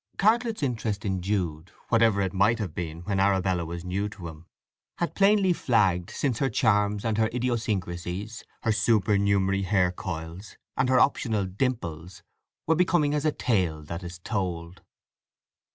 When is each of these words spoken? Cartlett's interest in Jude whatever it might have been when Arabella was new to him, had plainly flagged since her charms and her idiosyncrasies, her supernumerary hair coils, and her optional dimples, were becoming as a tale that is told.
Cartlett's 0.17 0.63
interest 0.63 1.05
in 1.05 1.21
Jude 1.21 1.71
whatever 1.89 2.21
it 2.23 2.33
might 2.33 2.57
have 2.57 2.73
been 2.73 3.01
when 3.01 3.19
Arabella 3.19 3.65
was 3.67 3.85
new 3.85 4.09
to 4.09 4.29
him, 4.29 4.47
had 4.97 5.13
plainly 5.13 5.53
flagged 5.53 6.09
since 6.09 6.39
her 6.39 6.49
charms 6.49 7.05
and 7.05 7.19
her 7.19 7.27
idiosyncrasies, 7.31 8.43
her 8.63 8.71
supernumerary 8.71 9.61
hair 9.61 9.91
coils, 9.91 10.57
and 10.75 10.89
her 10.89 10.99
optional 10.99 11.45
dimples, 11.45 12.23
were 12.65 12.73
becoming 12.73 13.13
as 13.13 13.25
a 13.25 13.31
tale 13.31 13.83
that 13.83 14.01
is 14.01 14.17
told. 14.17 14.81